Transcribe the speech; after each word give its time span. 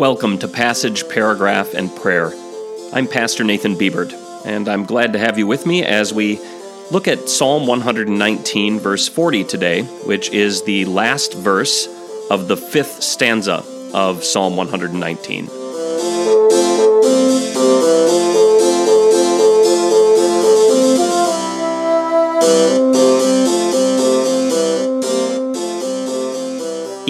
welcome 0.00 0.38
to 0.38 0.48
Passage, 0.48 1.06
Paragraph, 1.10 1.74
and 1.74 1.94
Prayer. 1.94 2.32
I'm 2.90 3.06
Pastor 3.06 3.44
Nathan 3.44 3.74
Biebert, 3.74 4.14
and 4.46 4.66
I'm 4.66 4.86
glad 4.86 5.12
to 5.12 5.18
have 5.18 5.36
you 5.36 5.46
with 5.46 5.66
me 5.66 5.84
as 5.84 6.10
we 6.10 6.40
look 6.90 7.06
at 7.06 7.28
Psalm 7.28 7.66
119, 7.66 8.78
verse 8.78 9.08
40 9.08 9.44
today, 9.44 9.82
which 9.82 10.30
is 10.30 10.62
the 10.62 10.86
last 10.86 11.34
verse 11.34 11.86
of 12.30 12.48
the 12.48 12.56
fifth 12.56 13.02
stanza 13.02 13.62
of 13.92 14.24
Psalm 14.24 14.56
119. 14.56 15.59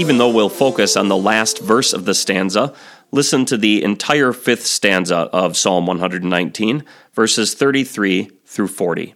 Even 0.00 0.16
though 0.16 0.30
we'll 0.30 0.48
focus 0.48 0.96
on 0.96 1.08
the 1.08 1.16
last 1.16 1.58
verse 1.58 1.92
of 1.92 2.06
the 2.06 2.14
stanza, 2.14 2.72
listen 3.10 3.44
to 3.44 3.58
the 3.58 3.84
entire 3.84 4.32
fifth 4.32 4.64
stanza 4.64 5.28
of 5.30 5.58
Psalm 5.58 5.86
119, 5.86 6.86
verses 7.12 7.52
33 7.52 8.30
through 8.46 8.68
40. 8.68 9.14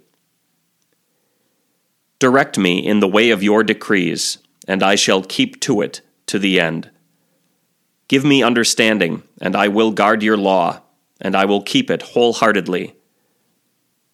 Direct 2.18 2.58
me 2.58 2.86
in 2.86 3.00
the 3.00 3.08
way 3.08 3.30
of 3.30 3.42
your 3.42 3.64
decrees, 3.64 4.36
and 4.68 4.82
I 4.82 4.94
shall 4.94 5.22
keep 5.22 5.58
to 5.60 5.80
it 5.80 6.02
to 6.26 6.38
the 6.38 6.60
end. 6.60 6.90
Give 8.06 8.22
me 8.22 8.42
understanding, 8.42 9.22
and 9.40 9.56
I 9.56 9.68
will 9.68 9.90
guard 9.90 10.22
your 10.22 10.36
law, 10.36 10.82
and 11.18 11.34
I 11.34 11.46
will 11.46 11.62
keep 11.62 11.90
it 11.90 12.02
wholeheartedly. 12.02 12.94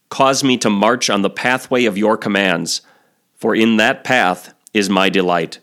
Cause 0.09 0.45
me 0.45 0.57
to 0.59 0.71
march 0.71 1.11
on 1.11 1.23
the 1.23 1.31
pathway 1.31 1.87
of 1.87 1.99
your 1.99 2.17
commands, 2.17 2.83
for 3.35 3.57
in 3.57 3.77
that 3.79 4.05
path 4.05 4.55
is 4.73 4.89
my 4.89 5.09
delight. 5.09 5.59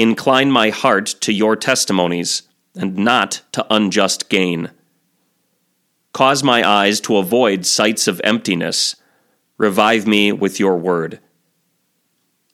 Incline 0.00 0.50
my 0.50 0.70
heart 0.70 1.08
to 1.20 1.30
your 1.30 1.56
testimonies, 1.56 2.44
and 2.74 2.96
not 2.96 3.42
to 3.52 3.66
unjust 3.68 4.30
gain. 4.30 4.70
Cause 6.14 6.42
my 6.42 6.66
eyes 6.66 7.02
to 7.02 7.18
avoid 7.18 7.66
sights 7.66 8.08
of 8.08 8.18
emptiness. 8.24 8.96
Revive 9.58 10.06
me 10.06 10.32
with 10.32 10.58
your 10.58 10.78
word. 10.78 11.20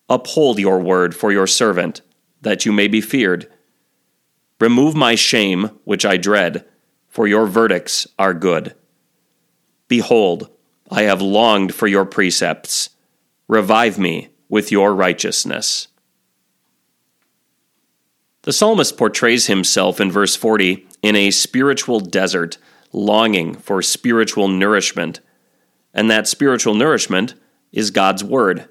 Uphold 0.08 0.58
your 0.58 0.80
word 0.80 1.14
for 1.14 1.30
your 1.30 1.46
servant, 1.46 2.00
that 2.40 2.66
you 2.66 2.72
may 2.72 2.88
be 2.88 3.00
feared. 3.00 3.48
Remove 4.58 4.96
my 4.96 5.14
shame, 5.14 5.70
which 5.84 6.04
I 6.04 6.16
dread, 6.16 6.64
for 7.06 7.28
your 7.28 7.46
verdicts 7.46 8.08
are 8.18 8.34
good. 8.34 8.74
Behold, 9.86 10.50
I 10.90 11.02
have 11.02 11.22
longed 11.22 11.72
for 11.72 11.86
your 11.86 12.06
precepts. 12.06 12.90
Revive 13.46 14.00
me 14.00 14.30
with 14.48 14.72
your 14.72 14.92
righteousness. 14.92 15.86
The 18.46 18.52
psalmist 18.52 18.96
portrays 18.96 19.48
himself 19.48 20.00
in 20.00 20.12
verse 20.12 20.36
40 20.36 20.86
in 21.02 21.16
a 21.16 21.32
spiritual 21.32 21.98
desert, 21.98 22.58
longing 22.92 23.56
for 23.56 23.82
spiritual 23.82 24.46
nourishment. 24.46 25.18
And 25.92 26.08
that 26.12 26.28
spiritual 26.28 26.74
nourishment 26.74 27.34
is 27.72 27.90
God's 27.90 28.22
Word. 28.22 28.68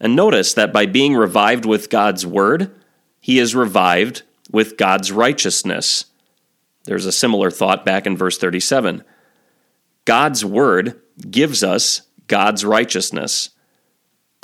And 0.00 0.16
notice 0.16 0.54
that 0.54 0.72
by 0.72 0.86
being 0.86 1.14
revived 1.14 1.64
with 1.64 1.88
God's 1.88 2.26
Word, 2.26 2.74
he 3.20 3.38
is 3.38 3.54
revived 3.54 4.24
with 4.50 4.76
God's 4.76 5.12
righteousness. 5.12 6.06
There's 6.82 7.06
a 7.06 7.12
similar 7.12 7.52
thought 7.52 7.86
back 7.86 8.06
in 8.06 8.16
verse 8.16 8.38
37. 8.38 9.04
God's 10.04 10.44
Word 10.44 11.00
gives 11.30 11.62
us 11.62 12.02
God's 12.26 12.64
righteousness. 12.64 13.50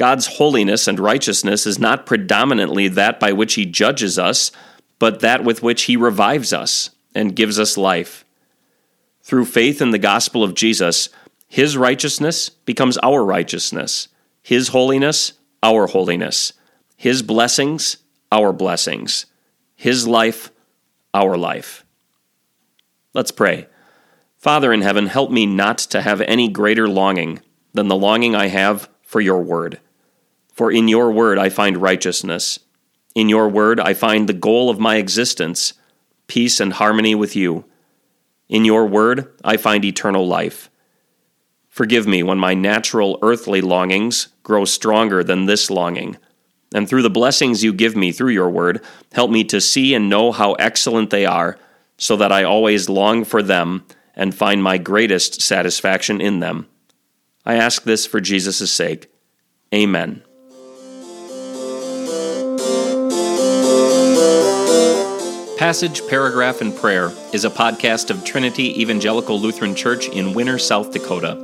God's 0.01 0.39
holiness 0.39 0.89
and 0.89 0.99
righteousness 0.99 1.67
is 1.67 1.79
not 1.79 2.07
predominantly 2.07 2.89
that 2.89 3.21
by 3.21 3.33
which 3.33 3.53
He 3.53 3.67
judges 3.67 4.19
us, 4.19 4.51
but 4.99 5.21
that 5.21 5.45
with 5.45 5.63
which 5.63 5.83
He 5.83 5.95
revives 5.95 6.55
us 6.55 6.89
and 7.15 7.37
gives 7.37 7.59
us 7.59 7.77
life. 7.77 8.25
Through 9.21 9.45
faith 9.45 9.83
in 9.83 9.91
the 9.91 9.99
gospel 9.99 10.43
of 10.43 10.55
Jesus, 10.55 11.11
His 11.49 11.77
righteousness 11.77 12.49
becomes 12.49 12.97
our 13.03 13.23
righteousness, 13.23 14.09
His 14.43 14.69
holiness, 14.69 15.35
our 15.63 15.87
holiness, 15.87 16.55
His 16.97 17.21
blessings, 17.21 17.99
our 18.33 18.55
blessings, 18.55 19.27
His 19.77 20.09
life, 20.09 20.51
our 21.13 21.37
life. 21.37 21.85
Let's 23.13 23.33
pray. 23.33 23.67
Father 24.39 24.73
in 24.73 24.81
heaven, 24.81 25.09
help 25.09 25.31
me 25.31 25.45
not 25.45 25.77
to 25.77 26.01
have 26.01 26.23
any 26.23 26.49
greater 26.49 26.89
longing 26.89 27.43
than 27.75 27.89
the 27.89 27.97
longing 27.97 28.35
I 28.35 28.47
have 28.47 28.89
for 29.03 29.21
your 29.21 29.43
word. 29.43 29.79
For 30.61 30.71
in 30.71 30.89
your 30.89 31.11
word 31.11 31.39
I 31.39 31.49
find 31.49 31.79
righteousness. 31.79 32.59
In 33.15 33.31
your 33.31 33.49
word 33.49 33.81
I 33.81 33.95
find 33.95 34.29
the 34.29 34.35
goal 34.35 34.69
of 34.69 34.79
my 34.79 34.97
existence, 34.97 35.73
peace 36.27 36.61
and 36.61 36.75
harmony 36.75 37.15
with 37.15 37.35
you. 37.35 37.65
In 38.47 38.67
your 38.67 38.85
word 38.85 39.33
I 39.43 39.57
find 39.57 39.87
eternal 39.87 40.27
life. 40.27 40.69
Forgive 41.71 42.07
me 42.07 42.23
when 42.23 42.37
my 42.37 42.53
natural 42.53 43.19
earthly 43.23 43.63
longings 43.63 44.29
grow 44.43 44.67
stronger 44.67 45.25
than 45.25 45.47
this 45.47 45.71
longing. 45.71 46.19
And 46.75 46.87
through 46.87 47.05
the 47.05 47.09
blessings 47.09 47.65
you 47.65 47.73
give 47.73 47.97
me 47.97 48.13
through 48.13 48.33
your 48.33 48.51
word, 48.51 48.85
help 49.13 49.31
me 49.31 49.45
to 49.45 49.63
see 49.63 49.95
and 49.95 50.11
know 50.11 50.31
how 50.31 50.53
excellent 50.59 51.09
they 51.09 51.25
are, 51.25 51.59
so 51.97 52.17
that 52.17 52.33
I 52.33 52.45
always 52.45 52.91
long 52.91 53.25
for 53.25 53.43
them 53.43 53.87
and 54.15 54.35
find 54.35 54.63
my 54.63 54.77
greatest 54.77 55.41
satisfaction 55.41 56.21
in 56.21 56.41
them. 56.41 56.69
I 57.47 57.55
ask 57.55 57.85
this 57.85 58.05
for 58.05 58.21
Jesus' 58.21 58.71
sake. 58.71 59.11
Amen. 59.73 60.23
Passage, 65.71 66.03
Paragraph, 66.09 66.63
and 66.63 66.75
Prayer 66.77 67.13
is 67.33 67.45
a 67.45 67.49
podcast 67.49 68.11
of 68.11 68.25
Trinity 68.25 68.83
Evangelical 68.83 69.39
Lutheran 69.39 69.77
Church 69.77 70.09
in 70.09 70.35
Winner, 70.35 70.59
South 70.59 70.93
Dakota. 70.93 71.37